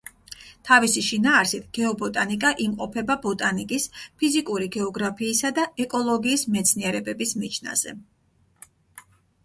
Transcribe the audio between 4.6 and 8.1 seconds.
გეოგრაფიისა და ეკოლოგიის მეცნიერებების მიჯნაზე.